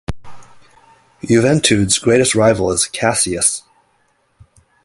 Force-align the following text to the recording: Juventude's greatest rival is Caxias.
Juventude's 1.21 1.99
greatest 1.99 2.33
rival 2.33 2.71
is 2.71 2.89
Caxias. 2.91 3.61